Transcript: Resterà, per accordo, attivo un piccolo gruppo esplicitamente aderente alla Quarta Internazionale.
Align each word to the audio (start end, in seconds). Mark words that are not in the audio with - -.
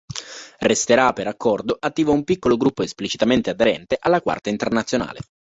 Resterà, 0.61 1.13
per 1.13 1.27
accordo, 1.27 1.77
attivo 1.79 2.11
un 2.11 2.23
piccolo 2.23 2.57
gruppo 2.57 2.81
esplicitamente 2.81 3.51
aderente 3.51 3.97
alla 3.99 4.19
Quarta 4.19 4.49
Internazionale. 4.49 5.19